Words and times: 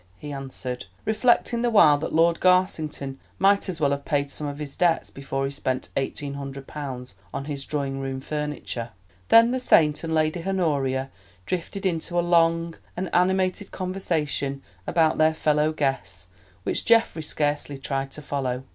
he 0.17 0.31
answered, 0.31 0.87
reflecting 1.05 1.61
the 1.61 1.69
while 1.69 1.99
that 1.99 2.11
Lord 2.11 2.39
Garsington 2.39 3.19
might 3.37 3.69
as 3.69 3.79
well 3.79 3.91
have 3.91 4.03
paid 4.03 4.31
some 4.31 4.47
of 4.47 4.57
his 4.57 4.75
debts 4.75 5.11
before 5.11 5.45
he 5.45 5.51
spent 5.51 5.89
eighteen 5.95 6.33
hundred 6.33 6.65
pounds 6.65 7.13
on 7.31 7.45
his 7.45 7.63
drawing 7.63 7.99
room 7.99 8.19
furniture. 8.19 8.89
Then 9.29 9.51
the 9.51 9.59
Saint 9.59 10.03
and 10.03 10.11
Lady 10.15 10.43
Honoria 10.43 11.11
drifted 11.45 11.85
into 11.85 12.19
a 12.19 12.25
long 12.25 12.77
and 12.97 13.13
animated 13.13 13.69
conversation 13.69 14.63
about 14.87 15.19
their 15.19 15.35
fellow 15.35 15.71
guests, 15.71 16.29
which 16.63 16.83
Geoffrey 16.83 17.21
scarcely 17.21 17.77
tried 17.77 18.09
to 18.13 18.23
follow. 18.23 18.63